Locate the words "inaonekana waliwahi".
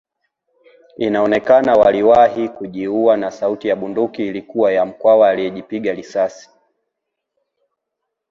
0.97-2.49